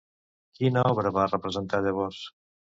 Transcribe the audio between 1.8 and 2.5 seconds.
llavors?